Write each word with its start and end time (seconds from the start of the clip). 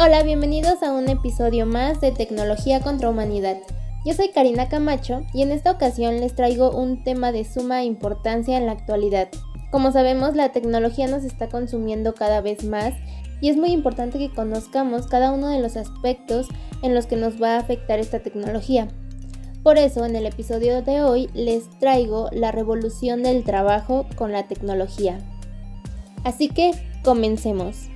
Hola, 0.00 0.22
bienvenidos 0.22 0.84
a 0.84 0.92
un 0.92 1.08
episodio 1.08 1.66
más 1.66 2.00
de 2.00 2.12
Tecnología 2.12 2.78
contra 2.78 3.10
Humanidad. 3.10 3.56
Yo 4.06 4.14
soy 4.14 4.28
Karina 4.28 4.68
Camacho 4.68 5.22
y 5.34 5.42
en 5.42 5.50
esta 5.50 5.72
ocasión 5.72 6.20
les 6.20 6.36
traigo 6.36 6.70
un 6.70 7.02
tema 7.02 7.32
de 7.32 7.44
suma 7.44 7.82
importancia 7.82 8.56
en 8.56 8.66
la 8.66 8.72
actualidad. 8.72 9.28
Como 9.72 9.90
sabemos, 9.90 10.36
la 10.36 10.52
tecnología 10.52 11.08
nos 11.08 11.24
está 11.24 11.48
consumiendo 11.48 12.14
cada 12.14 12.40
vez 12.40 12.62
más 12.62 12.94
y 13.40 13.48
es 13.48 13.56
muy 13.56 13.72
importante 13.72 14.18
que 14.18 14.32
conozcamos 14.32 15.08
cada 15.08 15.32
uno 15.32 15.48
de 15.48 15.58
los 15.58 15.76
aspectos 15.76 16.46
en 16.82 16.94
los 16.94 17.06
que 17.06 17.16
nos 17.16 17.42
va 17.42 17.56
a 17.56 17.58
afectar 17.58 17.98
esta 17.98 18.20
tecnología. 18.20 18.86
Por 19.64 19.78
eso, 19.78 20.06
en 20.06 20.14
el 20.14 20.26
episodio 20.26 20.80
de 20.80 21.02
hoy 21.02 21.28
les 21.34 21.68
traigo 21.80 22.28
la 22.30 22.52
revolución 22.52 23.24
del 23.24 23.42
trabajo 23.42 24.06
con 24.14 24.30
la 24.30 24.46
tecnología. 24.46 25.18
Así 26.22 26.48
que, 26.48 26.70
comencemos. 27.02 27.88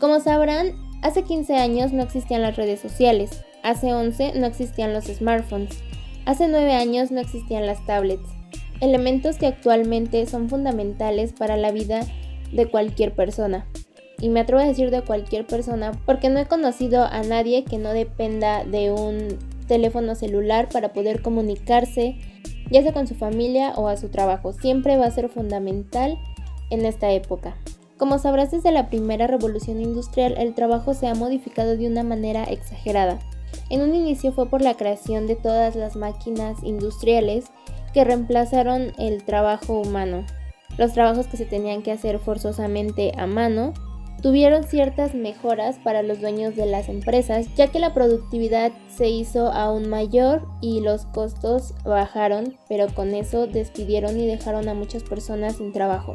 Como 0.00 0.20
sabrán, 0.20 0.85
Hace 1.02 1.22
15 1.22 1.56
años 1.56 1.92
no 1.92 2.02
existían 2.02 2.42
las 2.42 2.56
redes 2.56 2.80
sociales, 2.80 3.44
hace 3.62 3.92
11 3.92 4.32
no 4.34 4.46
existían 4.46 4.92
los 4.92 5.04
smartphones, 5.04 5.82
hace 6.24 6.48
9 6.48 6.74
años 6.74 7.10
no 7.10 7.20
existían 7.20 7.66
las 7.66 7.84
tablets, 7.86 8.28
elementos 8.80 9.36
que 9.36 9.46
actualmente 9.46 10.26
son 10.26 10.48
fundamentales 10.48 11.32
para 11.32 11.56
la 11.56 11.70
vida 11.70 12.00
de 12.52 12.66
cualquier 12.66 13.14
persona. 13.14 13.66
Y 14.18 14.30
me 14.30 14.40
atrevo 14.40 14.62
a 14.62 14.66
decir 14.66 14.90
de 14.90 15.02
cualquier 15.02 15.46
persona 15.46 15.92
porque 16.06 16.30
no 16.30 16.40
he 16.40 16.46
conocido 16.46 17.04
a 17.04 17.22
nadie 17.22 17.64
que 17.64 17.78
no 17.78 17.92
dependa 17.92 18.64
de 18.64 18.90
un 18.90 19.38
teléfono 19.68 20.14
celular 20.14 20.68
para 20.70 20.92
poder 20.92 21.20
comunicarse, 21.20 22.16
ya 22.70 22.82
sea 22.82 22.92
con 22.92 23.06
su 23.06 23.14
familia 23.14 23.74
o 23.76 23.88
a 23.88 23.96
su 23.96 24.08
trabajo. 24.08 24.52
Siempre 24.52 24.96
va 24.96 25.06
a 25.06 25.10
ser 25.10 25.28
fundamental 25.28 26.18
en 26.70 26.86
esta 26.86 27.12
época. 27.12 27.56
Como 27.96 28.18
sabrás 28.18 28.50
desde 28.50 28.72
la 28.72 28.90
primera 28.90 29.26
revolución 29.26 29.80
industrial, 29.80 30.34
el 30.36 30.52
trabajo 30.52 30.92
se 30.92 31.06
ha 31.06 31.14
modificado 31.14 31.78
de 31.78 31.86
una 31.86 32.02
manera 32.02 32.44
exagerada. 32.44 33.18
En 33.70 33.80
un 33.80 33.94
inicio 33.94 34.32
fue 34.32 34.50
por 34.50 34.60
la 34.60 34.74
creación 34.74 35.26
de 35.26 35.34
todas 35.34 35.76
las 35.76 35.96
máquinas 35.96 36.62
industriales 36.62 37.46
que 37.94 38.04
reemplazaron 38.04 38.92
el 38.98 39.24
trabajo 39.24 39.80
humano. 39.80 40.26
Los 40.76 40.92
trabajos 40.92 41.26
que 41.26 41.38
se 41.38 41.46
tenían 41.46 41.82
que 41.82 41.90
hacer 41.90 42.18
forzosamente 42.18 43.12
a 43.16 43.26
mano 43.26 43.72
tuvieron 44.20 44.64
ciertas 44.64 45.14
mejoras 45.14 45.78
para 45.78 46.02
los 46.02 46.20
dueños 46.20 46.54
de 46.54 46.66
las 46.66 46.90
empresas, 46.90 47.46
ya 47.54 47.68
que 47.68 47.78
la 47.78 47.94
productividad 47.94 48.72
se 48.94 49.08
hizo 49.08 49.50
aún 49.52 49.88
mayor 49.88 50.46
y 50.60 50.80
los 50.80 51.06
costos 51.06 51.74
bajaron, 51.82 52.58
pero 52.68 52.88
con 52.94 53.14
eso 53.14 53.46
despidieron 53.46 54.20
y 54.20 54.26
dejaron 54.26 54.68
a 54.68 54.74
muchas 54.74 55.02
personas 55.02 55.56
sin 55.56 55.72
trabajo. 55.72 56.12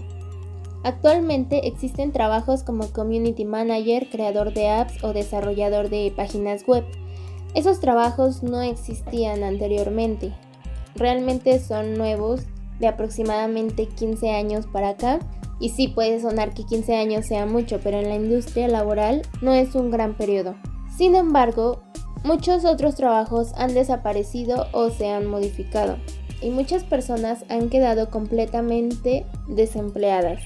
Actualmente 0.83 1.67
existen 1.67 2.11
trabajos 2.11 2.63
como 2.63 2.87
Community 2.87 3.45
Manager, 3.45 4.09
creador 4.09 4.53
de 4.53 4.69
apps 4.69 5.03
o 5.03 5.13
desarrollador 5.13 5.89
de 5.89 6.11
páginas 6.15 6.65
web. 6.65 6.83
Esos 7.53 7.79
trabajos 7.79 8.41
no 8.41 8.61
existían 8.61 9.43
anteriormente. 9.43 10.33
Realmente 10.95 11.59
son 11.59 11.97
nuevos 11.97 12.41
de 12.79 12.87
aproximadamente 12.87 13.87
15 13.87 14.31
años 14.31 14.65
para 14.65 14.89
acá. 14.89 15.19
Y 15.59 15.69
sí 15.69 15.87
puede 15.87 16.19
sonar 16.19 16.55
que 16.55 16.63
15 16.63 16.95
años 16.95 17.27
sea 17.27 17.45
mucho, 17.45 17.79
pero 17.83 17.99
en 17.99 18.09
la 18.09 18.15
industria 18.15 18.67
laboral 18.67 19.21
no 19.41 19.53
es 19.53 19.75
un 19.75 19.91
gran 19.91 20.15
periodo. 20.15 20.55
Sin 20.97 21.13
embargo, 21.13 21.83
muchos 22.23 22.65
otros 22.65 22.95
trabajos 22.95 23.53
han 23.55 23.75
desaparecido 23.75 24.65
o 24.71 24.89
se 24.89 25.09
han 25.09 25.27
modificado 25.27 25.97
y 26.41 26.49
muchas 26.49 26.83
personas 26.83 27.45
han 27.49 27.69
quedado 27.69 28.09
completamente 28.09 29.27
desempleadas. 29.47 30.41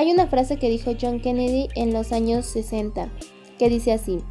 Hay 0.00 0.10
una 0.10 0.28
frase 0.28 0.56
que 0.56 0.70
dijo 0.70 0.92
John 0.98 1.20
Kennedy 1.20 1.68
en 1.74 1.92
los 1.92 2.10
años 2.12 2.46
60, 2.46 3.10
que 3.58 3.68
dice 3.68 3.92
así, 3.92 4.24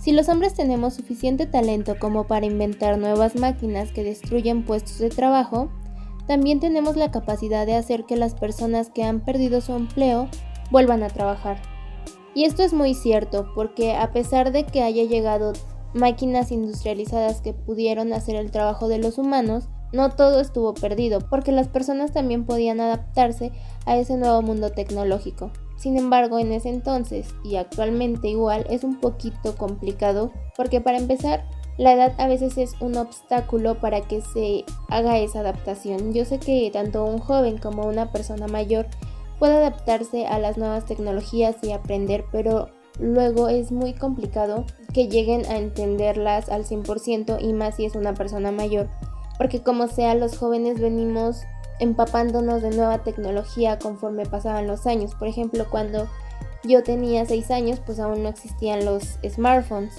si 0.00 0.12
los 0.12 0.28
hombres 0.28 0.54
tenemos 0.54 0.94
suficiente 0.94 1.46
talento 1.46 1.96
como 1.98 2.28
para 2.28 2.46
inventar 2.46 2.96
nuevas 2.96 3.34
máquinas 3.34 3.90
que 3.90 4.04
destruyen 4.04 4.64
puestos 4.64 4.98
de 4.98 5.08
trabajo, 5.08 5.68
también 6.28 6.60
tenemos 6.60 6.94
la 6.94 7.10
capacidad 7.10 7.66
de 7.66 7.74
hacer 7.74 8.04
que 8.04 8.14
las 8.14 8.36
personas 8.36 8.88
que 8.90 9.02
han 9.02 9.18
perdido 9.18 9.60
su 9.60 9.72
empleo 9.72 10.28
vuelvan 10.70 11.02
a 11.02 11.08
trabajar. 11.08 11.60
Y 12.32 12.44
esto 12.44 12.62
es 12.62 12.72
muy 12.72 12.94
cierto, 12.94 13.48
porque 13.56 13.96
a 13.96 14.12
pesar 14.12 14.52
de 14.52 14.64
que 14.64 14.84
haya 14.84 15.02
llegado 15.02 15.54
máquinas 15.92 16.52
industrializadas 16.52 17.40
que 17.40 17.52
pudieron 17.52 18.12
hacer 18.12 18.36
el 18.36 18.52
trabajo 18.52 18.86
de 18.86 18.98
los 18.98 19.18
humanos, 19.18 19.68
no 19.94 20.10
todo 20.10 20.40
estuvo 20.40 20.74
perdido, 20.74 21.20
porque 21.20 21.52
las 21.52 21.68
personas 21.68 22.12
también 22.12 22.44
podían 22.44 22.80
adaptarse 22.80 23.52
a 23.86 23.96
ese 23.96 24.16
nuevo 24.16 24.42
mundo 24.42 24.70
tecnológico. 24.70 25.50
Sin 25.76 25.96
embargo, 25.96 26.38
en 26.38 26.52
ese 26.52 26.68
entonces 26.68 27.28
y 27.44 27.56
actualmente 27.56 28.28
igual 28.28 28.66
es 28.68 28.84
un 28.84 29.00
poquito 29.00 29.56
complicado, 29.56 30.32
porque 30.56 30.80
para 30.80 30.98
empezar, 30.98 31.44
la 31.76 31.92
edad 31.92 32.12
a 32.18 32.28
veces 32.28 32.58
es 32.58 32.74
un 32.80 32.96
obstáculo 32.96 33.80
para 33.80 34.00
que 34.00 34.20
se 34.20 34.64
haga 34.88 35.18
esa 35.18 35.40
adaptación. 35.40 36.12
Yo 36.12 36.24
sé 36.24 36.38
que 36.38 36.70
tanto 36.72 37.04
un 37.04 37.18
joven 37.18 37.58
como 37.58 37.86
una 37.86 38.12
persona 38.12 38.46
mayor 38.46 38.86
puede 39.38 39.56
adaptarse 39.56 40.26
a 40.26 40.38
las 40.38 40.56
nuevas 40.56 40.86
tecnologías 40.86 41.56
y 41.62 41.72
aprender, 41.72 42.24
pero 42.30 42.68
luego 42.98 43.48
es 43.48 43.72
muy 43.72 43.92
complicado 43.92 44.64
que 44.92 45.08
lleguen 45.08 45.44
a 45.46 45.58
entenderlas 45.58 46.48
al 46.48 46.64
100% 46.64 47.38
y 47.40 47.52
más 47.52 47.76
si 47.76 47.84
es 47.84 47.96
una 47.96 48.14
persona 48.14 48.52
mayor 48.52 48.88
porque 49.38 49.62
como 49.62 49.88
sea 49.88 50.14
los 50.14 50.36
jóvenes 50.38 50.80
venimos 50.80 51.42
empapándonos 51.80 52.62
de 52.62 52.70
nueva 52.70 52.98
tecnología 52.98 53.78
conforme 53.78 54.26
pasaban 54.26 54.66
los 54.66 54.86
años. 54.86 55.14
Por 55.14 55.28
ejemplo, 55.28 55.66
cuando 55.70 56.08
yo 56.62 56.82
tenía 56.82 57.26
6 57.26 57.50
años, 57.50 57.80
pues 57.84 57.98
aún 57.98 58.22
no 58.22 58.28
existían 58.28 58.84
los 58.84 59.18
smartphones. 59.28 59.94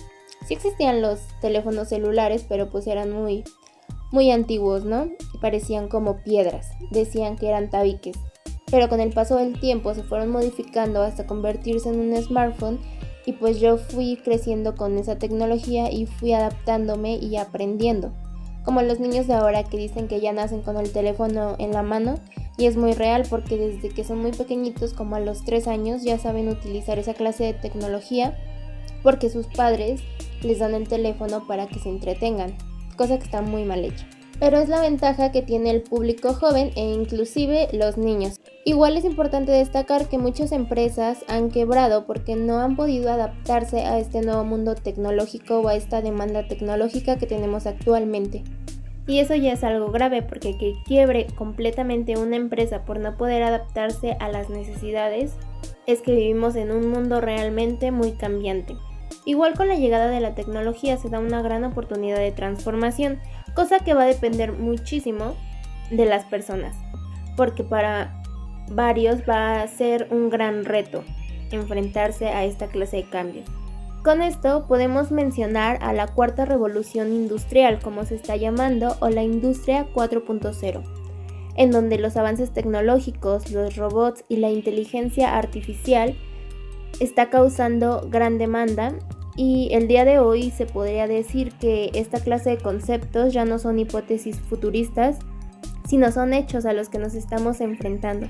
Sí 0.48 0.54
existían 0.54 1.02
los 1.02 1.20
teléfonos 1.42 1.90
celulares, 1.90 2.46
pero 2.48 2.70
pues 2.70 2.88
eran 2.88 3.12
muy 3.12 3.44
muy 4.12 4.32
antiguos, 4.32 4.86
¿no? 4.86 5.10
Parecían 5.42 5.90
como 5.90 6.18
piedras. 6.24 6.70
Decían 6.92 7.36
que 7.36 7.50
eran 7.50 7.70
tabiques. 7.70 8.16
Pero 8.72 8.88
con 8.88 9.00
el 9.02 9.12
paso 9.12 9.36
del 9.38 9.60
tiempo 9.60 9.94
se 9.94 10.04
fueron 10.04 10.32
modificando 10.32 11.02
hasta 11.02 11.28
convertirse 11.28 11.90
en 11.90 12.00
un 12.00 12.24
smartphone 12.24 12.80
y 13.26 13.34
pues 13.34 13.60
yo 13.60 13.78
fui 13.78 14.18
creciendo 14.18 14.76
con 14.76 14.98
esa 14.98 15.18
tecnología 15.18 15.92
y 15.92 16.06
fui 16.06 16.34
adaptándome 16.34 17.16
y 17.16 17.38
aprendiendo 17.38 18.14
como 18.66 18.82
los 18.82 19.00
niños 19.00 19.28
de 19.28 19.36
ahora 19.36 19.64
que 19.64 19.78
dicen 19.78 20.08
que 20.08 20.20
ya 20.20 20.34
nacen 20.34 20.62
con 20.62 20.78
el 20.78 20.92
teléfono 20.92 21.56
en 21.60 21.72
la 21.72 21.84
mano 21.84 22.20
y 22.58 22.66
es 22.66 22.76
muy 22.76 22.94
real 22.94 23.24
porque 23.30 23.58
desde 23.58 23.90
que 23.90 24.04
son 24.04 24.18
muy 24.18 24.32
pequeñitos 24.32 24.94
como 24.94 25.16
a 25.16 25.20
los 25.20 25.46
3 25.46 25.68
años 25.68 26.04
ya 26.04 26.18
saben 26.18 26.50
utilizar 26.50 26.98
esa 26.98 27.14
clase 27.14 27.44
de 27.46 27.54
tecnología 27.54 28.38
porque 29.04 29.30
sus 29.30 29.46
padres 29.48 30.02
les 30.42 30.60
dan 30.60 30.74
el 30.74 30.88
teléfono 30.88 31.46
para 31.48 31.68
que 31.68 31.80
se 31.80 31.90
entretengan, 31.90 32.58
cosa 32.98 33.18
que 33.20 33.26
está 33.26 33.42
muy 33.42 33.64
mal 33.64 33.86
hecha. 33.86 34.08
Pero 34.40 34.58
es 34.58 34.68
la 34.68 34.82
ventaja 34.82 35.32
que 35.32 35.42
tiene 35.42 35.70
el 35.70 35.84
público 35.84 36.34
joven 36.34 36.72
e 36.76 36.82
inclusive 36.92 37.70
los 37.72 37.98
niños. 37.98 38.35
Igual 38.68 38.98
es 38.98 39.06
importante 39.06 39.52
destacar 39.52 40.10
que 40.10 40.18
muchas 40.18 40.52
empresas 40.52 41.24
han 41.28 41.52
quebrado 41.52 42.08
porque 42.08 42.36
no 42.36 42.58
han 42.58 42.76
podido 42.76 43.12
adaptarse 43.12 43.82
a 43.82 44.00
este 44.00 44.22
nuevo 44.22 44.44
mundo 44.44 44.74
tecnológico 44.74 45.60
o 45.60 45.68
a 45.68 45.76
esta 45.76 46.02
demanda 46.02 46.48
tecnológica 46.48 47.18
que 47.18 47.28
tenemos 47.28 47.68
actualmente. 47.68 48.44
Y 49.06 49.20
eso 49.20 49.36
ya 49.36 49.54
es 49.54 49.64
algo 49.64 49.92
grave 49.92 50.24
porque 50.24 50.58
que 50.58 50.74
quiebre 50.84 51.28
completamente 51.36 52.18
una 52.18 52.38
empresa 52.38 52.86
por 52.86 53.00
no 53.00 53.16
poder 53.18 53.44
adaptarse 53.44 54.18
a 54.20 54.30
las 54.30 54.50
necesidades 54.50 55.36
es 55.86 56.02
que 56.02 56.16
vivimos 56.16 56.56
en 56.56 56.72
un 56.72 56.90
mundo 56.90 57.22
realmente 57.22 57.92
muy 57.92 58.14
cambiante. 58.14 58.76
Igual 59.26 59.54
con 59.54 59.68
la 59.68 59.76
llegada 59.76 60.08
de 60.08 60.22
la 60.22 60.34
tecnología 60.34 60.98
se 60.98 61.10
da 61.10 61.20
una 61.20 61.44
gran 61.44 61.66
oportunidad 61.66 62.18
de 62.18 62.32
transformación, 62.32 63.20
cosa 63.54 63.78
que 63.78 63.94
va 63.94 64.04
a 64.04 64.08
depender 64.08 64.54
muchísimo 64.54 65.36
de 65.92 66.08
las 66.08 66.26
personas, 66.26 66.76
porque 67.38 67.64
para 67.64 68.25
varios 68.70 69.22
va 69.28 69.62
a 69.62 69.68
ser 69.68 70.08
un 70.12 70.30
gran 70.30 70.66
reto 70.66 71.04
enfrentarse 71.56 72.28
a 72.28 72.46
esta 72.46 72.68
clase 72.68 72.98
de 72.98 73.04
cambios. 73.04 73.46
Con 74.04 74.22
esto 74.22 74.66
podemos 74.68 75.12
mencionar 75.12 75.80
a 75.82 75.92
la 75.92 76.08
cuarta 76.08 76.46
revolución 76.46 77.12
industrial, 77.12 77.80
como 77.82 78.06
se 78.06 78.16
está 78.16 78.36
llamando, 78.36 78.96
o 79.00 79.10
la 79.10 79.24
industria 79.24 79.88
4.0, 79.94 80.84
en 81.56 81.72
donde 81.72 81.98
los 81.98 82.16
avances 82.16 82.54
tecnológicos, 82.54 83.52
los 83.52 83.76
robots 83.76 84.24
y 84.30 84.38
la 84.38 84.52
inteligencia 84.52 85.36
artificial 85.36 86.16
está 87.00 87.30
causando 87.30 88.08
gran 88.10 88.38
demanda 88.38 88.94
y 89.36 89.70
el 89.72 89.88
día 89.88 90.06
de 90.06 90.20
hoy 90.20 90.52
se 90.52 90.66
podría 90.66 91.08
decir 91.08 91.52
que 91.54 91.90
esta 91.94 92.20
clase 92.20 92.52
de 92.52 92.58
conceptos 92.58 93.34
ya 93.34 93.44
no 93.44 93.58
son 93.60 93.80
hipótesis 93.80 94.40
futuristas, 94.40 95.18
sino 95.90 96.12
son 96.12 96.34
hechos 96.34 96.66
a 96.66 96.74
los 96.74 96.90
que 96.90 97.00
nos 97.00 97.16
estamos 97.16 97.60
enfrentando. 97.60 98.28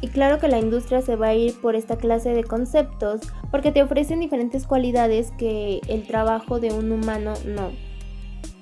Y 0.00 0.08
claro 0.08 0.38
que 0.38 0.48
la 0.48 0.58
industria 0.58 1.02
se 1.02 1.16
va 1.16 1.28
a 1.28 1.34
ir 1.34 1.60
por 1.60 1.74
esta 1.74 1.96
clase 1.96 2.32
de 2.32 2.44
conceptos 2.44 3.20
porque 3.50 3.72
te 3.72 3.82
ofrecen 3.82 4.20
diferentes 4.20 4.66
cualidades 4.66 5.32
que 5.38 5.80
el 5.88 6.06
trabajo 6.06 6.60
de 6.60 6.72
un 6.72 6.92
humano 6.92 7.34
no, 7.44 7.72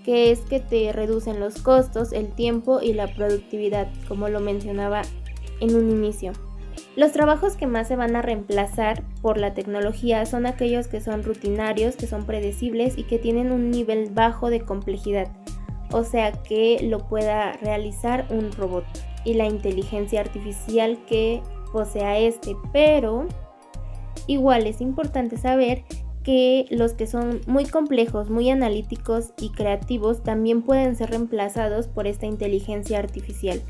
que 0.05 0.31
es 0.31 0.41
que 0.41 0.61
te 0.61 0.93
reducen 0.93 1.39
los 1.39 1.61
costos, 1.61 2.13
el 2.13 2.33
tiempo 2.33 2.81
y 2.81 2.95
la 2.95 3.09
productividad, 3.09 3.89
como 4.09 4.29
lo 4.29 4.41
mencionaba 4.41 5.03
en 5.61 5.75
un 5.75 5.91
inicio. 5.91 6.33
Los 6.95 7.13
trabajos 7.13 7.57
que 7.57 7.67
más 7.67 7.89
se 7.89 7.97
van 7.97 8.17
a 8.17 8.23
reemplazar 8.23 9.03
por 9.21 9.37
la 9.37 9.53
tecnología 9.53 10.25
son 10.25 10.47
aquellos 10.47 10.89
que 10.89 11.03
son 11.03 11.23
rutinarios, 11.23 11.97
que 11.97 12.07
son 12.07 12.25
predecibles 12.25 12.97
y 12.97 13.03
que 13.03 13.19
tienen 13.19 13.53
un 13.53 13.71
nivel 13.71 14.09
bajo 14.11 14.49
de 14.49 14.61
complejidad, 14.61 15.29
o 15.91 16.03
sea 16.05 16.33
que 16.33 16.79
lo 16.83 17.07
pueda 17.07 17.53
realizar 17.53 18.27
un 18.31 18.53
robot 18.53 18.87
y 19.27 19.35
la 19.35 19.47
inteligencia 19.47 20.21
artificial 20.21 20.99
que 21.07 21.43
posea 21.73 22.19
este, 22.19 22.57
pero 22.73 23.27
igual 24.27 24.67
es 24.67 24.81
importante 24.81 25.37
saber 25.37 25.85
que 26.23 26.67
los 26.71 26.95
que 26.95 27.07
son 27.07 27.41
muy 27.47 27.67
complejos, 27.67 28.31
muy 28.31 28.51
analíticos 28.51 29.33
y 29.39 29.51
creativos 29.51 30.23
también 30.23 30.63
pueden 30.63 30.97
ser 30.97 31.11
reemplazados 31.11 31.89
por 31.89 32.07
esta 32.07 32.27
inteligencia 32.27 32.99
artificial 32.99 33.61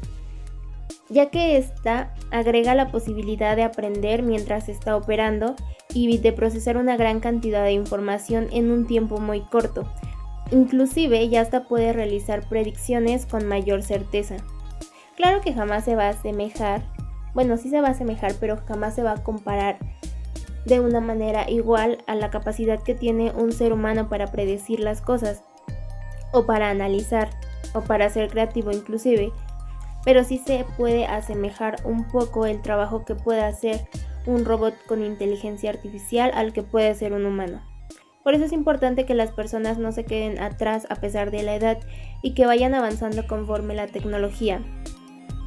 ya 1.08 1.30
que 1.30 1.56
ésta 1.56 2.14
agrega 2.30 2.74
la 2.74 2.90
posibilidad 2.90 3.56
de 3.56 3.62
aprender 3.62 4.22
mientras 4.22 4.68
está 4.68 4.96
operando 4.96 5.54
y 5.94 6.18
de 6.18 6.32
procesar 6.32 6.76
una 6.76 6.96
gran 6.96 7.20
cantidad 7.20 7.64
de 7.64 7.72
información 7.72 8.48
en 8.52 8.70
un 8.70 8.86
tiempo 8.86 9.18
muy 9.18 9.40
corto. 9.40 9.84
Inclusive 10.50 11.28
ya 11.28 11.40
hasta 11.40 11.64
puede 11.64 11.92
realizar 11.92 12.48
predicciones 12.48 13.26
con 13.26 13.46
mayor 13.46 13.82
certeza. 13.82 14.36
Claro 15.16 15.40
que 15.40 15.54
jamás 15.54 15.84
se 15.84 15.96
va 15.96 16.04
a 16.04 16.10
asemejar, 16.10 16.82
bueno, 17.34 17.56
sí 17.56 17.70
se 17.70 17.80
va 17.80 17.88
a 17.88 17.92
asemejar, 17.92 18.34
pero 18.38 18.58
jamás 18.68 18.94
se 18.94 19.02
va 19.02 19.12
a 19.12 19.22
comparar 19.22 19.78
de 20.66 20.80
una 20.80 21.00
manera 21.00 21.48
igual 21.48 21.98
a 22.06 22.14
la 22.14 22.30
capacidad 22.30 22.82
que 22.82 22.94
tiene 22.94 23.30
un 23.32 23.52
ser 23.52 23.72
humano 23.72 24.08
para 24.08 24.26
predecir 24.26 24.80
las 24.80 25.00
cosas, 25.00 25.42
o 26.32 26.44
para 26.44 26.70
analizar, 26.70 27.30
o 27.72 27.80
para 27.80 28.10
ser 28.10 28.28
creativo 28.28 28.72
inclusive, 28.72 29.32
pero 30.04 30.22
sí 30.22 30.38
se 30.38 30.66
puede 30.76 31.06
asemejar 31.06 31.76
un 31.84 32.04
poco 32.04 32.46
el 32.46 32.60
trabajo 32.60 33.04
que 33.04 33.14
puede 33.14 33.42
hacer 33.42 33.88
un 34.26 34.44
robot 34.44 34.74
con 34.86 35.04
inteligencia 35.04 35.70
artificial 35.70 36.30
al 36.34 36.52
que 36.52 36.62
puede 36.62 36.90
hacer 36.90 37.12
un 37.12 37.24
humano. 37.24 37.62
Por 38.22 38.34
eso 38.34 38.44
es 38.44 38.52
importante 38.52 39.06
que 39.06 39.14
las 39.14 39.30
personas 39.30 39.78
no 39.78 39.92
se 39.92 40.04
queden 40.04 40.40
atrás 40.40 40.86
a 40.90 40.96
pesar 40.96 41.30
de 41.30 41.44
la 41.44 41.54
edad 41.54 41.78
y 42.22 42.34
que 42.34 42.44
vayan 42.44 42.74
avanzando 42.74 43.26
conforme 43.28 43.74
la 43.74 43.86
tecnología, 43.86 44.62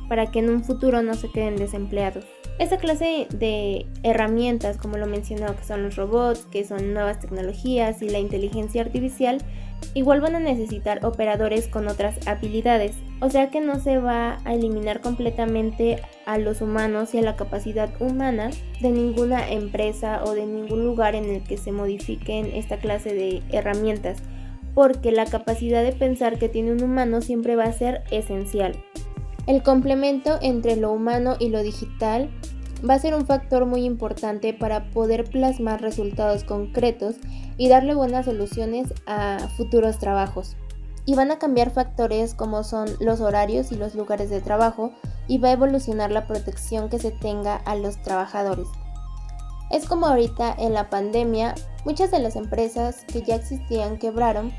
para 0.10 0.32
que 0.32 0.40
en 0.40 0.50
un 0.50 0.64
futuro 0.64 1.02
no 1.02 1.14
se 1.14 1.32
queden 1.32 1.56
desempleados. 1.56 2.26
Esta 2.58 2.78
clase 2.78 3.28
de 3.30 3.86
herramientas, 4.04 4.76
como 4.78 4.98
lo 4.98 5.06
mencionó, 5.06 5.56
que 5.56 5.64
son 5.64 5.84
los 5.84 5.96
robots, 5.96 6.46
que 6.52 6.66
son 6.66 6.94
nuevas 6.94 7.20
tecnologías 7.20 8.02
y 8.02 8.10
la 8.10 8.20
inteligencia 8.20 8.82
artificial, 8.82 9.38
igual 9.94 10.20
van 10.20 10.36
a 10.36 10.40
necesitar 10.40 11.06
operadores 11.06 11.68
con 11.68 11.88
otras 11.88 12.16
habilidades, 12.28 12.96
o 13.22 13.30
sea 13.30 13.50
que 13.50 13.62
no 13.62 13.80
se 13.80 13.98
va 14.00 14.40
a 14.44 14.54
eliminar 14.54 15.00
completamente 15.00 16.02
a 16.26 16.38
los 16.38 16.62
humanos 16.62 17.14
y 17.14 17.20
a 17.20 17.22
la 17.22 17.36
capacidad 17.36 17.90
humana 18.02 18.50
de 18.82 18.92
ninguna 18.92 19.50
empresa 19.50 20.22
o 20.26 20.34
de 20.34 20.46
ningún 20.46 20.84
lugar 20.84 21.16
en 21.16 21.26
el 21.26 21.44
que 21.44 21.58
se 21.58 21.72
modifiquen 21.72 22.48
esta 22.48 22.78
clase 22.78 23.14
de 23.14 23.42
herramientas, 23.52 24.18
porque 24.74 25.12
la 25.12 25.26
capacidad 25.26 25.84
de 25.84 25.94
pensar 25.94 26.38
que 26.38 26.50
tiene 26.50 26.72
un 26.72 26.84
humano 26.84 27.22
siempre 27.22 27.56
va 27.56 27.64
a 27.66 27.74
ser 27.74 28.04
esencial. 28.12 28.76
El 29.50 29.64
complemento 29.64 30.38
entre 30.44 30.76
lo 30.76 30.92
humano 30.92 31.36
y 31.40 31.50
lo 31.50 31.64
digital 31.64 32.30
va 32.88 32.94
a 32.94 33.00
ser 33.00 33.16
un 33.16 33.26
factor 33.26 33.66
muy 33.66 33.84
importante 33.84 34.54
para 34.54 34.92
poder 34.92 35.24
plasmar 35.24 35.82
resultados 35.82 36.44
concretos 36.44 37.16
y 37.58 37.68
darle 37.68 37.96
buenas 37.96 38.26
soluciones 38.26 38.94
a 39.08 39.40
futuros 39.58 39.98
trabajos. 39.98 40.56
Y 41.08 41.16
van 41.16 41.32
a 41.32 41.40
cambiar 41.40 41.72
factores 41.72 42.36
como 42.36 42.64
son 42.64 42.90
los 43.00 43.22
horarios 43.22 43.72
y 43.72 43.76
los 43.76 43.96
lugares 43.96 44.30
de 44.30 44.40
trabajo 44.40 44.92
y 45.28 45.40
va 45.40 45.50
a 45.50 45.54
evolucionar 45.54 46.12
la 46.12 46.28
protección 46.28 46.88
que 46.88 47.00
se 47.00 47.10
tenga 47.10 47.56
a 47.56 47.76
los 47.76 48.00
trabajadores. 48.04 48.68
Es 49.72 49.88
como 49.88 50.06
ahorita 50.06 50.54
en 50.60 50.76
la 50.76 50.92
pandemia, 50.92 51.56
muchas 51.86 52.12
de 52.12 52.20
las 52.20 52.36
empresas 52.36 53.04
que 53.12 53.24
ya 53.24 53.34
existían 53.34 53.98
quebraron 53.98 54.54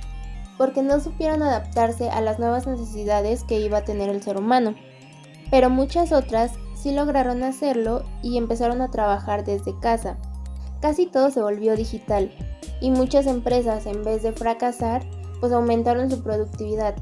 porque 0.60 0.82
no 0.82 1.00
supieron 1.00 1.42
adaptarse 1.42 2.10
a 2.10 2.20
las 2.20 2.38
nuevas 2.38 2.66
necesidades 2.66 3.44
que 3.44 3.58
iba 3.58 3.78
a 3.78 3.84
tener 3.84 4.10
el 4.10 4.22
ser 4.22 4.36
humano. 4.36 4.74
Pero 5.50 5.70
muchas 5.70 6.12
otras 6.12 6.52
sí 6.74 6.92
lograron 6.92 7.42
hacerlo 7.44 8.04
y 8.22 8.36
empezaron 8.36 8.82
a 8.82 8.90
trabajar 8.90 9.42
desde 9.42 9.72
casa. 9.80 10.18
Casi 10.82 11.06
todo 11.06 11.30
se 11.30 11.40
volvió 11.40 11.76
digital 11.76 12.30
y 12.78 12.90
muchas 12.90 13.26
empresas 13.26 13.86
en 13.86 14.04
vez 14.04 14.22
de 14.22 14.32
fracasar 14.32 15.02
pues 15.40 15.50
aumentaron 15.50 16.10
su 16.10 16.22
productividad. 16.22 16.94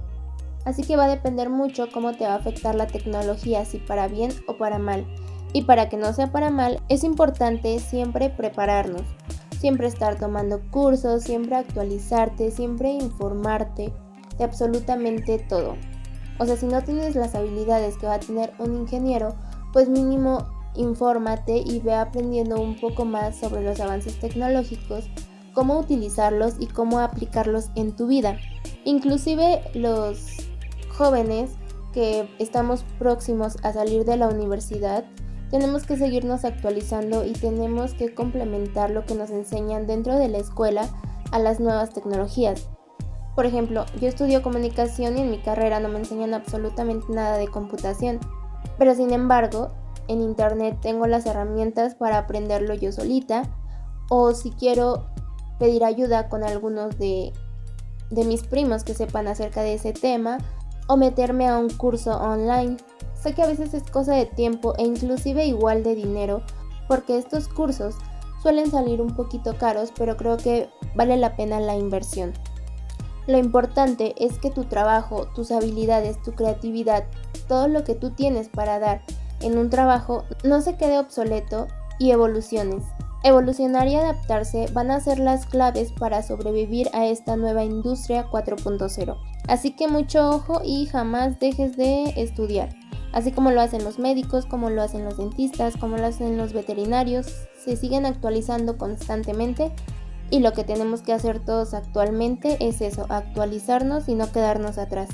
Así 0.65 0.85
que 0.85 0.97
va 0.97 1.07
a 1.07 1.17
depender 1.17 1.51
mucho 1.51 1.89
cómo 1.93 2.13
te 2.13 2.27
va 2.27 2.35
a 2.35 2.37
afectar 2.37 2.77
la 2.77 2.87
tecnología, 2.87 3.65
si 3.65 3.79
para 3.79 4.07
bien 4.07 4.31
o 4.47 4.57
para 4.57 4.79
mal. 4.79 5.05
Y 5.53 5.63
para 5.63 5.89
que 5.89 5.97
no 5.97 6.13
sea 6.13 6.31
para 6.31 6.51
mal, 6.51 6.81
es 6.89 7.03
importante 7.03 7.77
siempre 7.81 8.31
prepararnos, 8.31 9.03
siempre 9.59 9.89
estar 9.89 10.19
tomando 10.19 10.61
cursos, 10.71 11.25
siempre 11.25 11.57
actualizarte, 11.57 12.51
siempre 12.51 12.91
informarte 12.91 13.93
de 14.39 14.45
absolutamente 14.45 15.39
todo. 15.39 15.75
O 16.39 16.47
sea, 16.47 16.57
si 16.57 16.67
no 16.67 16.83
tienes 16.83 17.17
las 17.17 17.35
habilidades 17.35 17.97
que 17.97 18.07
va 18.07 18.15
a 18.15 18.21
tener 18.21 18.53
un 18.59 18.77
ingeniero, 18.77 19.35
pues 19.73 19.89
mínimo 19.89 20.47
infórmate 20.77 21.59
y 21.59 21.81
ve 21.81 21.95
aprendiendo 21.95 22.61
un 22.61 22.81
poco 22.81 23.05
más 23.05 23.37
sobre 23.37 23.63
los 23.63 23.81
avances 23.81 24.19
tecnológicos, 24.21 25.11
cómo 25.53 25.79
utilizarlos 25.79 26.55
y 26.61 26.67
cómo 26.67 27.01
aplicarlos 27.01 27.71
en 27.75 27.97
tu 27.97 28.07
vida. 28.07 28.39
Inclusive 28.85 29.63
los 29.75 30.37
jóvenes 30.89 31.51
que 31.93 32.29
estamos 32.39 32.85
próximos 32.99 33.57
a 33.65 33.73
salir 33.73 34.05
de 34.05 34.17
la 34.17 34.29
universidad, 34.29 35.05
tenemos 35.51 35.85
que 35.85 35.97
seguirnos 35.97 36.45
actualizando 36.45 37.25
y 37.25 37.33
tenemos 37.33 37.95
que 37.95 38.15
complementar 38.15 38.91
lo 38.91 39.05
que 39.05 39.15
nos 39.15 39.31
enseñan 39.31 39.87
dentro 39.87 40.17
de 40.17 40.29
la 40.29 40.39
escuela 40.39 40.89
a 41.31 41.39
las 41.39 41.61
nuevas 41.61 41.93
tecnologías. 41.93 42.69
Por 43.35 43.47
ejemplo, 43.47 43.87
yo 44.01 44.09
estudio 44.09 44.43
comunicación 44.43 45.17
y 45.17 45.23
en 45.23 45.31
mi 45.31 45.39
carrera 45.39 45.81
no 45.81 45.89
me 45.89 46.01
enseñan 46.01 46.35
absolutamente 46.35 47.07
nada 47.11 47.37
de 47.37 47.49
computación. 47.49 48.19
Pero 48.79 48.95
sin 48.95 49.13
embargo, 49.13 49.71
en 50.09 50.21
internet 50.21 50.79
tengo 50.83 51.07
las 51.07 51.25
herramientas 51.25 51.95
para 51.95 52.19
aprenderlo 52.19 52.75
yo 52.75 52.91
solita 52.93 53.43
o 54.11 54.35
si 54.35 54.51
quiero 54.51 55.07
pedir 55.59 55.85
ayuda 55.85 56.29
con 56.29 56.43
algunos 56.43 56.99
de, 56.99 57.33
de 58.11 58.25
mis 58.25 58.43
primos 58.43 58.85
que 58.85 58.95
sepan 58.95 59.29
acerca 59.29 59.63
de 59.63 59.75
ese 59.75 59.93
tema 59.93 60.39
o 60.89 60.97
meterme 60.97 61.47
a 61.49 61.59
un 61.59 61.69
curso 61.69 62.19
online. 62.19 62.77
Sé 63.21 63.35
que 63.35 63.43
a 63.43 63.47
veces 63.47 63.75
es 63.75 63.91
cosa 63.91 64.15
de 64.15 64.27
tiempo 64.27 64.75
e 64.79 64.85
inclusive 64.85 65.47
igual 65.47 65.83
de 65.83 65.95
dinero 65.95 66.43
porque 66.87 67.19
estos 67.19 67.49
cursos 67.49 67.97
suelen 68.43 68.71
salir 68.71 69.03
un 69.03 69.15
poquito 69.15 69.57
caros 69.59 69.93
pero 69.97 70.17
creo 70.17 70.37
que 70.37 70.71
vale 70.95 71.17
la 71.17 71.37
pena 71.37 71.61
la 71.61 71.77
inversión. 71.77 72.33
Lo 73.27 73.37
importante 73.37 74.15
es 74.17 74.39
que 74.39 74.51
tu 74.51 74.65
trabajo, 74.65 75.27
tus 75.35 75.51
habilidades, 75.51 76.23
tu 76.23 76.33
creatividad, 76.33 77.05
todo 77.47 77.69
lo 77.69 77.85
que 77.85 77.95
tú 77.95 78.11
tienes 78.11 78.49
para 78.49 78.79
dar 78.79 79.03
en 79.41 79.59
un 79.59 79.69
trabajo 79.69 80.25
no 80.45 80.61
se 80.63 80.77
quede 80.77 80.99
obsoleto 80.99 81.67
y 81.99 82.13
evoluciones. 82.13 82.85
Evolucionar 83.25 83.89
y 83.89 83.97
adaptarse 83.97 84.67
van 84.73 84.91
a 84.93 85.01
ser 85.01 85.19
las 85.19 85.45
claves 85.45 85.93
para 85.93 86.23
sobrevivir 86.23 86.89
a 86.95 87.07
esta 87.07 87.37
nueva 87.37 87.65
industria 87.65 88.31
4.0. 88.31 89.17
Así 89.49 89.75
que 89.75 89.89
mucho 89.89 90.31
ojo 90.31 90.63
y 90.65 90.87
jamás 90.87 91.41
dejes 91.41 91.77
de 91.77 92.15
estudiar. 92.17 92.78
Así 93.19 93.33
como 93.33 93.51
lo 93.51 93.61
hacen 93.61 93.83
los 93.83 93.99
médicos, 93.99 94.47
como 94.47 94.71
lo 94.71 94.81
hacen 94.81 95.05
los 95.05 95.17
dentistas, 95.17 95.77
como 95.77 95.97
lo 95.97 96.07
hacen 96.07 96.37
los 96.37 96.53
veterinarios, 96.53 97.27
se 97.59 97.75
siguen 97.75 98.07
actualizando 98.07 98.79
constantemente 98.79 99.73
y 100.31 100.39
lo 100.39 100.53
que 100.53 100.63
tenemos 100.63 101.03
que 101.03 101.13
hacer 101.13 101.41
todos 101.41 101.75
actualmente 101.75 102.57
es 102.61 102.81
eso, 102.81 103.07
actualizarnos 103.09 104.09
y 104.09 104.15
no 104.15 104.31
quedarnos 104.31 104.79
atrás. 104.79 105.09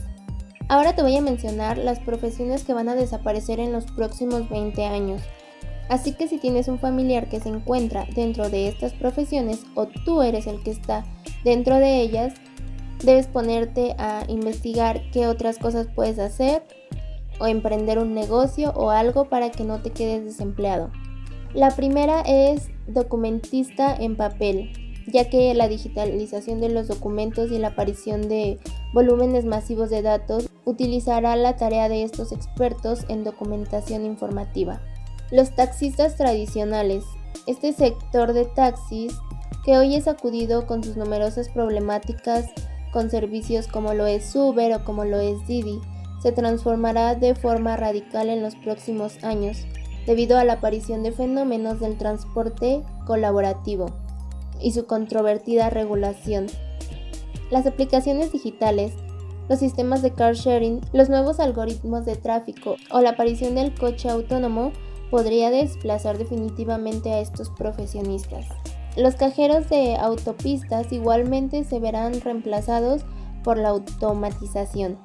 Ahora 0.68 0.94
te 0.94 1.00
voy 1.00 1.16
a 1.16 1.22
mencionar 1.22 1.78
las 1.78 1.98
profesiones 1.98 2.62
que 2.64 2.74
van 2.74 2.90
a 2.90 2.94
desaparecer 2.94 3.58
en 3.58 3.72
los 3.72 3.86
próximos 3.86 4.50
20 4.50 4.84
años. 4.84 5.22
Así 5.88 6.12
que 6.12 6.28
si 6.28 6.36
tienes 6.36 6.68
un 6.68 6.78
familiar 6.78 7.30
que 7.30 7.40
se 7.40 7.48
encuentra 7.48 8.06
dentro 8.14 8.50
de 8.50 8.68
estas 8.68 8.92
profesiones 8.92 9.62
o 9.74 9.86
tú 9.86 10.20
eres 10.20 10.46
el 10.46 10.62
que 10.62 10.72
está 10.72 11.06
dentro 11.42 11.76
de 11.76 12.02
ellas, 12.02 12.34
debes 13.02 13.28
ponerte 13.28 13.94
a 13.96 14.24
investigar 14.28 15.10
qué 15.10 15.26
otras 15.26 15.56
cosas 15.58 15.86
puedes 15.94 16.18
hacer 16.18 16.64
o 17.38 17.46
emprender 17.46 17.98
un 17.98 18.14
negocio 18.14 18.72
o 18.74 18.90
algo 18.90 19.26
para 19.26 19.50
que 19.50 19.64
no 19.64 19.80
te 19.80 19.90
quedes 19.90 20.24
desempleado. 20.24 20.90
La 21.52 21.70
primera 21.70 22.20
es 22.22 22.68
documentista 22.88 23.94
en 23.94 24.16
papel 24.16 24.72
ya 25.06 25.28
que 25.28 25.52
la 25.54 25.68
digitalización 25.68 26.60
de 26.60 26.68
los 26.68 26.88
documentos 26.88 27.50
y 27.50 27.58
la 27.58 27.68
aparición 27.68 28.28
de 28.28 28.58
volúmenes 28.92 29.44
masivos 29.44 29.90
de 29.90 30.02
datos 30.02 30.48
utilizará 30.64 31.36
la 31.36 31.56
tarea 31.56 31.88
de 31.88 32.02
estos 32.02 32.32
expertos 32.32 33.04
en 33.08 33.24
documentación 33.24 34.04
informativa. 34.04 34.80
Los 35.30 35.54
taxistas 35.54 36.16
tradicionales. 36.16 37.04
Este 37.46 37.72
sector 37.72 38.32
de 38.32 38.46
taxis, 38.46 39.12
que 39.64 39.76
hoy 39.76 39.96
es 39.96 40.08
acudido 40.08 40.66
con 40.66 40.82
sus 40.82 40.96
numerosas 40.96 41.48
problemáticas 41.48 42.46
con 42.92 43.10
servicios 43.10 43.66
como 43.66 43.92
lo 43.92 44.06
es 44.06 44.34
Uber 44.36 44.72
o 44.74 44.84
como 44.84 45.04
lo 45.04 45.18
es 45.18 45.44
Didi, 45.48 45.80
se 46.24 46.32
transformará 46.32 47.14
de 47.14 47.34
forma 47.34 47.76
radical 47.76 48.30
en 48.30 48.40
los 48.40 48.56
próximos 48.56 49.22
años 49.22 49.58
debido 50.06 50.38
a 50.38 50.44
la 50.44 50.54
aparición 50.54 51.02
de 51.02 51.12
fenómenos 51.12 51.80
del 51.80 51.98
transporte 51.98 52.82
colaborativo 53.06 53.86
y 54.58 54.72
su 54.72 54.86
controvertida 54.86 55.68
regulación. 55.68 56.46
Las 57.50 57.66
aplicaciones 57.66 58.32
digitales, 58.32 58.94
los 59.50 59.58
sistemas 59.58 60.00
de 60.00 60.12
car 60.14 60.34
sharing, 60.34 60.80
los 60.94 61.10
nuevos 61.10 61.40
algoritmos 61.40 62.06
de 62.06 62.16
tráfico 62.16 62.76
o 62.90 63.02
la 63.02 63.10
aparición 63.10 63.54
del 63.54 63.74
coche 63.74 64.08
autónomo 64.08 64.72
podría 65.10 65.50
desplazar 65.50 66.16
definitivamente 66.16 67.12
a 67.12 67.20
estos 67.20 67.50
profesionistas. 67.50 68.46
Los 68.96 69.16
cajeros 69.16 69.68
de 69.68 69.96
autopistas 69.96 70.90
igualmente 70.90 71.64
se 71.64 71.80
verán 71.80 72.18
reemplazados 72.22 73.02
por 73.42 73.58
la 73.58 73.68
automatización, 73.68 74.98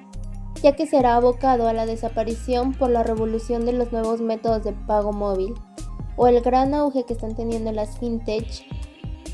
ya 0.62 0.76
que 0.76 0.88
será 0.88 1.16
abocado 1.16 1.68
a 1.68 1.74
la 1.74 1.86
desaparición 1.86 2.74
por 2.74 2.90
la 2.90 3.04
revolución 3.04 3.66
de 3.66 3.74
los 3.74 3.92
nuevos 3.92 4.22
métodos 4.22 4.64
de 4.64 4.74
pago 4.74 5.14
móvil, 5.14 5.54
o 6.16 6.28
el 6.28 6.42
gran 6.42 6.74
auge 6.74 7.06
que 7.06 7.14
están 7.14 7.36
teniendo 7.36 7.72
las 7.72 7.98
fintech 7.98 8.66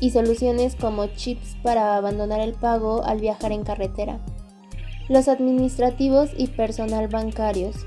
y 0.00 0.10
soluciones 0.10 0.76
como 0.76 1.06
chips 1.06 1.56
para 1.62 1.96
abandonar 1.96 2.40
el 2.40 2.52
pago 2.52 3.02
al 3.04 3.20
viajar 3.20 3.52
en 3.52 3.64
carretera. 3.64 4.20
Los 5.08 5.28
administrativos 5.28 6.30
y 6.36 6.48
personal 6.48 7.08
bancarios, 7.08 7.86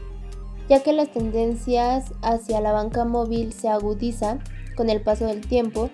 ya 0.68 0.84
que 0.84 0.94
las 0.94 1.12
tendencias 1.12 2.14
hacia 2.22 2.62
la 2.62 2.72
banca 2.72 3.06
móvil 3.06 3.54
se 3.54 3.70
agudiza 3.70 4.40
con 4.76 4.90
el 4.90 5.02
paso 5.02 5.26
del 5.26 5.42
tiempo, 5.42 5.90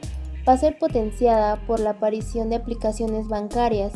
va 0.47 0.53
a 0.53 0.57
ser 0.57 0.77
potenciada 0.77 1.55
por 1.65 1.79
la 1.79 1.91
aparición 1.91 2.49
de 2.49 2.57
aplicaciones 2.57 3.27
bancarias, 3.27 3.93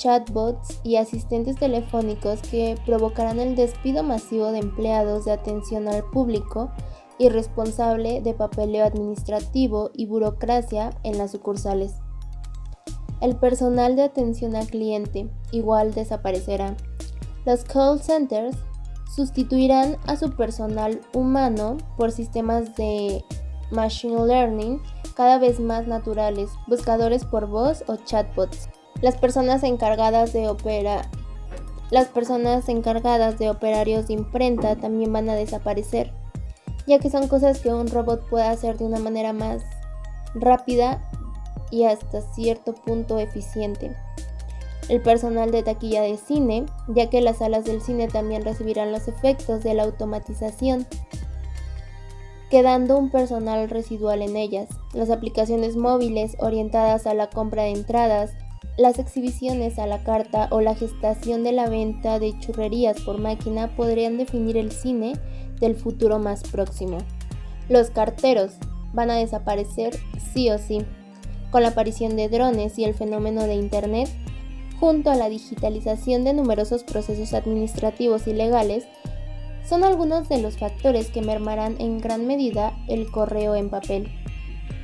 chatbots 0.00 0.80
y 0.82 0.96
asistentes 0.96 1.56
telefónicos 1.56 2.40
que 2.40 2.76
provocarán 2.86 3.38
el 3.38 3.54
despido 3.54 4.02
masivo 4.02 4.50
de 4.50 4.58
empleados 4.58 5.26
de 5.26 5.32
atención 5.32 5.88
al 5.88 6.04
público 6.04 6.70
y 7.18 7.28
responsable 7.28 8.22
de 8.22 8.32
papeleo 8.32 8.86
administrativo 8.86 9.90
y 9.94 10.06
burocracia 10.06 10.90
en 11.04 11.18
las 11.18 11.32
sucursales. 11.32 11.92
El 13.20 13.36
personal 13.36 13.94
de 13.94 14.04
atención 14.04 14.56
al 14.56 14.66
cliente 14.66 15.28
igual 15.52 15.92
desaparecerá. 15.92 16.76
Los 17.44 17.64
call 17.64 18.00
centers 18.00 18.56
sustituirán 19.14 19.98
a 20.06 20.16
su 20.16 20.34
personal 20.34 21.00
humano 21.12 21.76
por 21.98 22.10
sistemas 22.10 22.74
de 22.76 23.22
machine 23.70 24.24
learning 24.26 24.80
cada 25.14 25.36
vez 25.36 25.60
más 25.60 25.86
naturales, 25.86 26.48
buscadores 26.66 27.26
por 27.26 27.46
voz 27.46 27.84
o 27.86 27.96
chatbots. 27.96 28.70
Las 29.00 29.16
personas 29.16 29.62
encargadas 29.62 30.32
de 30.32 30.48
operar 30.48 31.08
las 31.90 32.06
personas 32.06 32.68
encargadas 32.68 33.36
de 33.40 33.50
operarios 33.50 34.06
de 34.06 34.12
imprenta 34.12 34.76
también 34.76 35.12
van 35.12 35.28
a 35.28 35.34
desaparecer, 35.34 36.12
ya 36.86 37.00
que 37.00 37.10
son 37.10 37.26
cosas 37.26 37.58
que 37.58 37.74
un 37.74 37.88
robot 37.88 38.28
puede 38.28 38.44
hacer 38.44 38.78
de 38.78 38.84
una 38.84 39.00
manera 39.00 39.32
más 39.32 39.64
rápida 40.34 41.02
y 41.72 41.84
hasta 41.84 42.20
cierto 42.20 42.74
punto 42.74 43.18
eficiente. 43.18 43.96
El 44.88 45.02
personal 45.02 45.50
de 45.50 45.64
taquilla 45.64 46.02
de 46.02 46.16
cine, 46.16 46.66
ya 46.88 47.10
que 47.10 47.20
las 47.20 47.38
salas 47.38 47.64
del 47.64 47.82
cine 47.82 48.06
también 48.06 48.44
recibirán 48.44 48.92
los 48.92 49.08
efectos 49.08 49.64
de 49.64 49.74
la 49.74 49.82
automatización 49.82 50.86
quedando 52.50 52.98
un 52.98 53.10
personal 53.10 53.70
residual 53.70 54.22
en 54.22 54.36
ellas. 54.36 54.68
Las 54.92 55.10
aplicaciones 55.10 55.76
móviles 55.76 56.36
orientadas 56.40 57.06
a 57.06 57.14
la 57.14 57.30
compra 57.30 57.62
de 57.62 57.70
entradas, 57.70 58.32
las 58.80 58.98
exhibiciones 58.98 59.78
a 59.78 59.86
la 59.86 60.02
carta 60.04 60.48
o 60.50 60.62
la 60.62 60.74
gestación 60.74 61.44
de 61.44 61.52
la 61.52 61.68
venta 61.68 62.18
de 62.18 62.32
churrerías 62.38 62.98
por 63.02 63.18
máquina 63.18 63.76
podrían 63.76 64.16
definir 64.16 64.56
el 64.56 64.72
cine 64.72 65.12
del 65.60 65.76
futuro 65.76 66.18
más 66.18 66.42
próximo. 66.44 66.96
Los 67.68 67.90
carteros 67.90 68.52
van 68.94 69.10
a 69.10 69.16
desaparecer 69.16 69.94
sí 70.32 70.48
o 70.48 70.56
sí. 70.56 70.80
Con 71.50 71.62
la 71.62 71.68
aparición 71.68 72.16
de 72.16 72.30
drones 72.30 72.78
y 72.78 72.84
el 72.84 72.94
fenómeno 72.94 73.42
de 73.42 73.56
Internet, 73.56 74.08
junto 74.78 75.10
a 75.10 75.14
la 75.14 75.28
digitalización 75.28 76.24
de 76.24 76.32
numerosos 76.32 76.82
procesos 76.82 77.34
administrativos 77.34 78.26
y 78.26 78.32
legales, 78.32 78.86
son 79.68 79.84
algunos 79.84 80.30
de 80.30 80.40
los 80.40 80.56
factores 80.56 81.10
que 81.10 81.20
mermarán 81.20 81.76
en 81.80 81.98
gran 81.98 82.26
medida 82.26 82.72
el 82.88 83.10
correo 83.10 83.56
en 83.56 83.68
papel. 83.68 84.10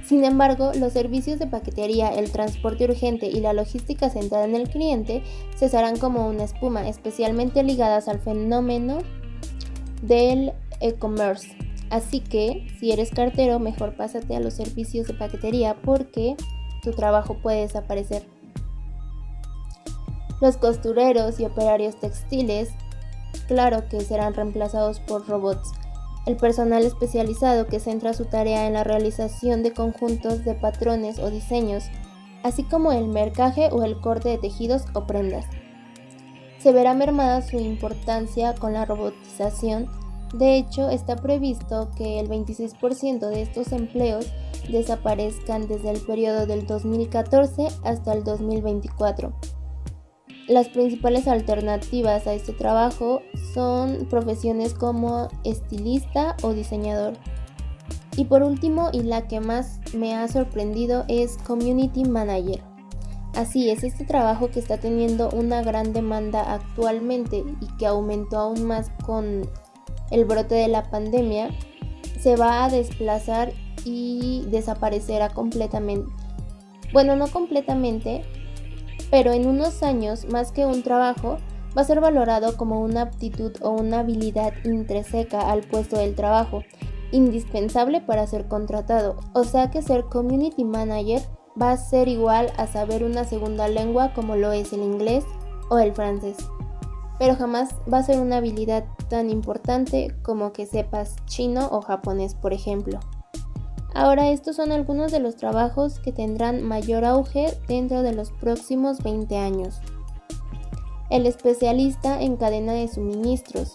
Sin 0.07 0.25
embargo, 0.25 0.71
los 0.79 0.93
servicios 0.93 1.41
de 1.41 1.49
paquetería, 1.49 2.11
el 2.11 2.31
transporte 2.31 2.85
urgente 2.85 3.27
y 3.27 3.41
la 3.41 3.53
logística 3.53 4.09
centrada 4.09 4.45
en 4.45 4.55
el 4.55 4.69
cliente 4.69 5.25
cesarán 5.57 5.99
como 5.99 6.29
una 6.29 6.45
espuma, 6.45 6.89
especialmente 6.89 7.65
ligadas 7.65 8.07
al 8.07 8.21
fenómeno 8.21 8.99
del 10.03 10.53
e-commerce. 10.81 11.57
Así 11.91 12.21
que, 12.21 12.69
si 12.79 12.93
eres 12.93 13.11
cartero, 13.11 13.59
mejor 13.59 13.97
pásate 13.97 14.37
a 14.37 14.41
los 14.41 14.55
servicios 14.55 15.09
de 15.09 15.15
paquetería 15.15 15.77
porque 15.85 16.37
tu 16.83 16.93
trabajo 16.93 17.39
puede 17.43 17.63
desaparecer. 17.63 18.29
Los 20.41 20.57
costureros 20.57 21.41
y 21.41 21.47
operarios 21.47 21.99
textiles 21.99 22.69
claro 23.49 23.89
que 23.89 24.01
serán 24.03 24.35
reemplazados 24.35 25.01
por 25.01 25.27
robots. 25.27 25.73
El 26.27 26.37
personal 26.37 26.85
especializado 26.85 27.69
que 27.69 27.79
centra 27.79 28.13
su 28.13 28.25
tarea 28.25 28.67
en 28.67 28.73
la 28.73 28.83
realización 28.83 29.63
de 29.63 29.73
conjuntos 29.73 30.45
de 30.45 30.55
patrones 30.55 31.21
o 31.21 31.31
diseños, 31.31 31.85
así 32.43 32.65
como 32.65 32.91
el 32.91 33.07
mercaje 33.07 33.69
o 33.71 33.85
el 33.85 34.01
corte 34.01 34.31
de 34.31 34.39
tejidos 34.39 34.83
o 34.93 35.07
prendas. 35.07 35.47
Se 36.59 36.73
verá 36.73 36.95
mermada 36.95 37.43
su 37.43 37.59
importancia 37.59 38.55
con 38.57 38.73
la 38.73 38.85
robotización. 38.85 39.89
De 40.35 40.57
hecho, 40.57 40.91
está 40.91 41.15
previsto 41.15 41.91
que 41.97 42.19
el 42.19 42.29
26% 42.29 43.29
de 43.29 43.43
estos 43.43 43.71
empleos 43.71 44.27
desaparezcan 44.69 45.69
desde 45.69 45.91
el 45.91 46.01
periodo 46.01 46.47
del 46.47 46.67
2014 46.67 47.69
hasta 47.85 48.13
el 48.13 48.25
2024. 48.25 49.33
Las 50.49 50.69
principales 50.69 51.27
alternativas 51.27 52.29
a 52.29 52.35
este 52.35 52.53
trabajo 52.53 53.23
son 53.53 54.07
profesiones 54.09 54.75
como 54.75 55.29
estilista 55.43 56.37
o 56.43 56.53
diseñador. 56.53 57.15
Y 58.17 58.27
por 58.27 58.45
último, 58.45 58.91
y 58.93 59.03
la 59.03 59.27
que 59.27 59.41
más 59.41 59.81
me 59.93 60.15
ha 60.15 60.29
sorprendido, 60.29 61.05
es 61.09 61.37
Community 61.39 62.05
Manager. 62.05 62.63
Así 63.35 63.71
es, 63.71 63.83
este 63.83 64.05
trabajo 64.05 64.49
que 64.51 64.61
está 64.61 64.79
teniendo 64.79 65.29
una 65.31 65.63
gran 65.63 65.93
demanda 65.93 66.55
actualmente 66.55 67.45
y 67.61 67.67
que 67.77 67.87
aumentó 67.87 68.39
aún 68.39 68.65
más 68.67 68.91
con 69.05 69.51
el 70.11 70.25
brote 70.25 70.55
de 70.55 70.69
la 70.69 70.89
pandemia, 70.91 71.51
se 72.21 72.37
va 72.37 72.65
a 72.65 72.71
desplazar 72.71 73.53
y 73.85 74.45
desaparecerá 74.49 75.29
completamente. 75.31 76.11
Bueno, 76.93 77.17
no 77.17 77.27
completamente, 77.27 78.25
pero 79.11 79.33
en 79.33 79.47
unos 79.47 79.83
años, 79.83 80.27
más 80.31 80.53
que 80.53 80.67
un 80.67 80.83
trabajo, 80.83 81.39
va 81.77 81.83
a 81.83 81.85
ser 81.85 82.01
valorado 82.01 82.57
como 82.57 82.81
una 82.81 83.03
aptitud 83.03 83.53
o 83.61 83.71
una 83.71 84.01
habilidad 84.01 84.53
intrínseca 84.65 85.51
al 85.51 85.61
puesto 85.61 85.99
del 85.99 86.15
trabajo, 86.15 86.63
indispensable 87.13 88.01
para 88.01 88.27
ser 88.27 88.49
contratado. 88.49 89.17
O 89.35 89.45
sea 89.45 89.71
que 89.71 89.83
ser 89.83 90.05
community 90.05 90.65
manager 90.65 91.23
va 91.61 91.73
a 91.73 91.77
ser 91.77 92.09
igual 92.09 92.53
a 92.57 92.67
saber 92.67 93.05
una 93.05 93.25
segunda 93.25 93.69
lengua 93.69 94.13
como 94.15 94.37
lo 94.37 94.53
es 94.53 94.73
el 94.73 94.83
inglés 94.83 95.25
o 95.71 95.79
el 95.79 95.95
francés. 95.95 96.37
Pero 97.19 97.35
jamás 97.35 97.75
va 97.93 97.99
a 97.99 98.03
ser 98.03 98.21
una 98.21 98.39
habilidad 98.39 98.85
tan 99.09 99.31
importante 99.31 100.15
como 100.23 100.53
que 100.53 100.67
sepas 100.67 101.17
chino 101.27 101.69
o 101.71 101.81
japonés, 101.81 102.35
por 102.35 102.53
ejemplo. 102.53 103.01
Ahora 103.97 104.29
estos 104.29 104.57
son 104.57 104.73
algunos 104.73 105.11
de 105.11 105.21
los 105.21 105.37
trabajos 105.37 106.01
que 106.01 106.13
tendrán 106.13 106.63
mayor 106.63 107.07
auge 107.07 107.59
dentro 107.67 108.03
de 108.03 108.13
los 108.13 108.31
próximos 108.31 109.03
20 109.03 109.39
años. 109.39 109.81
El 111.09 111.25
especialista 111.25 112.21
en 112.21 112.37
cadena 112.37 112.75
de 112.75 112.89
suministros. 112.89 113.73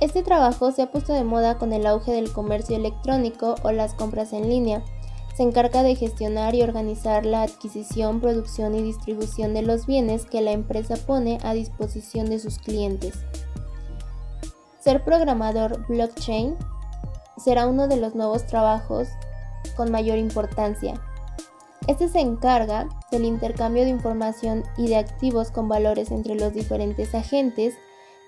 Este 0.00 0.22
trabajo 0.22 0.72
se 0.72 0.80
ha 0.80 0.90
puesto 0.92 1.12
de 1.12 1.24
moda 1.24 1.58
con 1.58 1.74
el 1.74 1.86
auge 1.86 2.10
del 2.10 2.32
comercio 2.32 2.74
electrónico 2.74 3.56
o 3.62 3.70
las 3.70 3.92
compras 3.92 4.32
en 4.32 4.48
línea. 4.48 4.82
Se 5.36 5.42
encarga 5.42 5.82
de 5.82 5.94
gestionar 5.94 6.54
y 6.54 6.62
organizar 6.62 7.26
la 7.26 7.42
adquisición, 7.42 8.22
producción 8.22 8.74
y 8.74 8.82
distribución 8.82 9.52
de 9.52 9.60
los 9.60 9.84
bienes 9.84 10.24
que 10.24 10.40
la 10.40 10.52
empresa 10.52 10.96
pone 10.96 11.36
a 11.42 11.52
disposición 11.52 12.30
de 12.30 12.38
sus 12.38 12.58
clientes. 12.58 13.12
Ser 14.80 15.04
programador 15.04 15.86
blockchain 15.86 16.56
será 17.36 17.66
uno 17.66 17.88
de 17.88 17.96
los 17.96 18.14
nuevos 18.14 18.46
trabajos 18.46 19.08
con 19.76 19.90
mayor 19.90 20.18
importancia. 20.18 20.94
Este 21.86 22.08
se 22.08 22.20
encarga 22.20 22.88
del 23.10 23.24
intercambio 23.24 23.84
de 23.84 23.90
información 23.90 24.64
y 24.76 24.88
de 24.88 24.96
activos 24.96 25.50
con 25.50 25.68
valores 25.68 26.10
entre 26.10 26.34
los 26.34 26.52
diferentes 26.52 27.14
agentes 27.14 27.74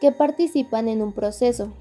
que 0.01 0.13
participan 0.13 0.89
en 0.89 1.03
un 1.03 1.13
proceso. 1.13 1.73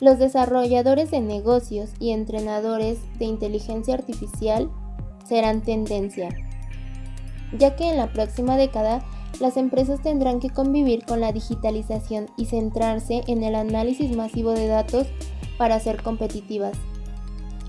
Los 0.00 0.18
desarrolladores 0.18 1.12
de 1.12 1.20
negocios 1.20 1.90
y 2.00 2.10
entrenadores 2.10 2.98
de 3.18 3.26
inteligencia 3.26 3.94
artificial 3.94 4.68
serán 5.28 5.62
tendencia, 5.62 6.28
ya 7.56 7.76
que 7.76 7.88
en 7.88 7.96
la 7.96 8.12
próxima 8.12 8.56
década 8.56 9.04
las 9.38 9.56
empresas 9.56 10.02
tendrán 10.02 10.40
que 10.40 10.50
convivir 10.50 11.04
con 11.04 11.20
la 11.20 11.32
digitalización 11.32 12.26
y 12.36 12.46
centrarse 12.46 13.22
en 13.28 13.44
el 13.44 13.54
análisis 13.54 14.16
masivo 14.16 14.50
de 14.52 14.66
datos 14.66 15.06
para 15.62 15.78
ser 15.78 16.02
competitivas. 16.02 16.76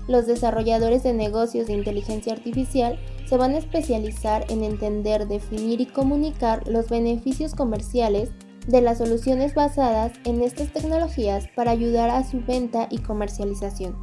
Los 0.08 0.26
desarrolladores 0.26 1.04
de 1.04 1.12
negocios 1.12 1.68
de 1.68 1.74
inteligencia 1.74 2.32
artificial 2.32 2.98
se 3.24 3.36
van 3.36 3.52
a 3.52 3.58
especializar 3.58 4.44
en 4.48 4.64
entender, 4.64 5.28
definir 5.28 5.80
y 5.80 5.86
comunicar 5.86 6.66
los 6.66 6.88
beneficios 6.88 7.54
comerciales 7.54 8.30
de 8.66 8.80
las 8.80 8.98
soluciones 8.98 9.54
basadas 9.54 10.10
en 10.24 10.42
estas 10.42 10.72
tecnologías 10.72 11.46
para 11.54 11.70
ayudar 11.70 12.10
a 12.10 12.28
su 12.28 12.40
venta 12.40 12.88
y 12.90 12.98
comercialización. 12.98 13.96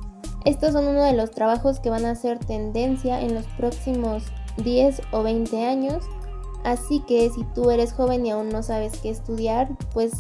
Estos 0.46 0.72
son 0.72 0.88
uno 0.88 1.04
de 1.04 1.12
los 1.12 1.32
trabajos 1.32 1.82
que 1.82 1.90
van 1.90 2.06
a 2.06 2.16
ser 2.16 2.40
tendencia 2.40 3.20
en 3.20 3.34
los 3.34 3.46
próximos 3.58 4.24
10 4.64 5.02
o 5.12 5.22
20 5.22 5.66
años, 5.66 6.06
así 6.64 7.02
que 7.06 7.30
si 7.30 7.44
tú 7.54 7.72
eres 7.72 7.92
joven 7.92 8.26
y 8.26 8.32
aún 8.32 8.48
no 8.48 8.64
sabes 8.64 8.94
qué 9.02 9.10
estudiar, 9.10 9.68
pues 9.94 10.14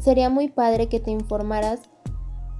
sería 0.00 0.30
muy 0.30 0.48
padre 0.48 0.88
que 0.88 0.98
te 0.98 1.10
informaras 1.10 1.91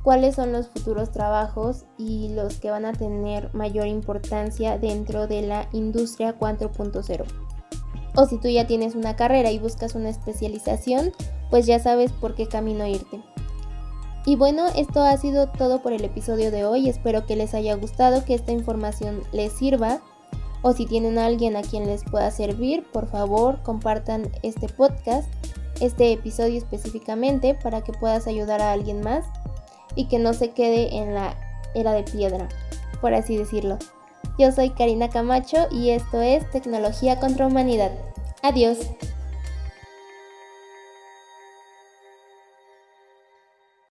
cuáles 0.03 0.35
son 0.35 0.53
los 0.53 0.69
futuros 0.69 1.13
trabajos 1.13 1.85
y 1.97 2.31
los 2.31 2.59
que 2.59 2.71
van 2.71 2.85
a 2.85 2.93
tener 2.93 3.53
mayor 3.55 3.87
importancia 3.87 4.79
dentro 4.79 5.27
de 5.27 5.43
la 5.43 5.69
industria 5.73 6.39
4.0. 6.39 7.25
O 8.15 8.27
si 8.27 8.39
tú 8.39 8.49
ya 8.49 8.67
tienes 8.67 8.95
una 8.95 9.17
carrera 9.17 9.51
y 9.51 9.59
buscas 9.59 9.95
una 9.95 10.11
especialización, 10.11 11.13
pues 11.51 11.67
ya 11.67 11.79
sabes 11.79 12.13
por 12.13 12.35
qué 12.35 12.47
camino 12.47 12.87
irte. 12.87 13.23
Y 14.25 14.37
bueno, 14.37 14.67
esto 14.77 15.03
ha 15.03 15.17
sido 15.17 15.49
todo 15.49 15.83
por 15.83 15.93
el 15.93 16.05
episodio 16.05 16.51
de 16.51 16.65
hoy. 16.65 16.89
Espero 16.89 17.27
que 17.27 17.37
les 17.37 17.55
haya 17.55 17.75
gustado, 17.75 18.25
que 18.25 18.35
esta 18.35 18.53
información 18.53 19.23
les 19.33 19.53
sirva. 19.53 20.01
O 20.63 20.73
si 20.73 20.87
tienen 20.87 21.19
a 21.19 21.27
alguien 21.27 21.57
a 21.57 21.63
quien 21.63 21.87
les 21.87 22.05
pueda 22.05 22.31
servir, 22.31 22.85
por 22.93 23.09
favor 23.09 23.63
compartan 23.65 24.31
este 24.45 24.69
podcast, 24.69 25.29
este 25.81 26.13
episodio 26.13 26.59
específicamente, 26.59 27.55
para 27.55 27.83
que 27.83 27.93
puedas 27.93 28.29
ayudar 28.29 28.61
a 28.61 28.71
alguien 28.71 29.01
más 29.01 29.25
y 29.95 30.09
que 30.09 30.19
no 30.19 30.35
se 30.35 30.51
quede 30.51 30.97
en 30.97 31.15
la 31.15 31.37
era 31.75 31.93
de 31.93 32.03
piedra, 32.03 32.49
por 33.01 33.15
así 33.15 33.37
decirlo. 33.37 33.79
Yo 34.39 34.53
soy 34.53 34.71
Karina 34.71 35.09
Camacho 35.09 35.69
y 35.71 35.91
esto 35.91 36.21
es 36.21 36.49
Tecnología 36.51 37.21
contra 37.21 37.47
Humanidad. 37.47 37.93
Adiós. 38.43 38.79